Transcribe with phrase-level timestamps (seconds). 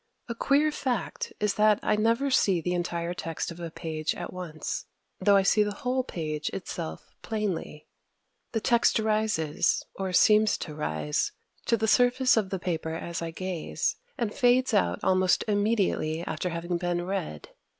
[0.27, 4.33] A queer fact is that I never see the entire text of a page at
[4.33, 4.87] once,
[5.19, 7.85] though I see the whole page itself plainly.
[8.51, 11.33] The text rises, or seems to rise,
[11.67, 16.49] to the surface of the paper as I gaze, and fades out almost immediately after
[16.49, 17.49] having been read.